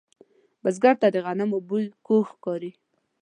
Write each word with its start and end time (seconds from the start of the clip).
بزګر 0.63 0.95
ته 1.01 1.07
د 1.11 1.17
غنمو 1.25 1.57
بوی 1.67 1.85
خوږ 2.05 2.23
ښکاري 2.31 2.71